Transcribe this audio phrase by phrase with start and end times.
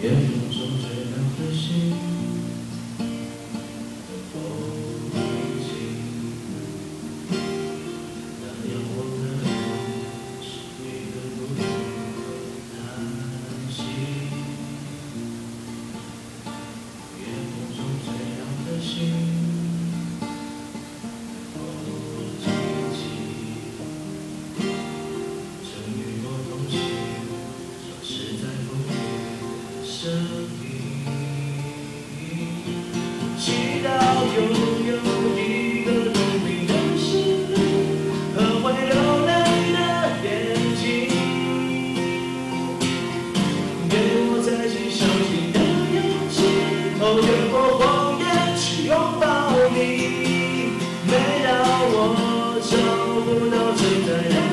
[0.00, 0.43] Yeah.
[47.20, 49.24] 越过谎言去拥抱
[49.72, 49.78] 你，
[51.06, 51.12] 每
[51.44, 51.52] 当
[51.90, 51.96] 我
[52.62, 52.72] 找
[53.24, 54.43] 不到存在的。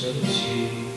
[0.00, 0.89] 神奇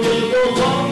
[0.00, 0.89] will go on.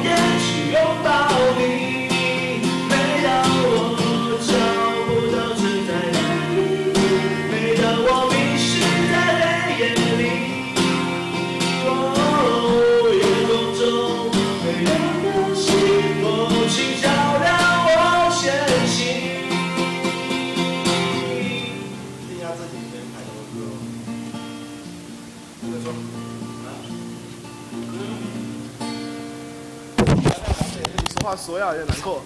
[31.28, 32.22] 话说呀，有点难过。